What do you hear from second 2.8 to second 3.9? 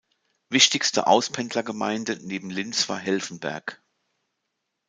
war Helfenberg.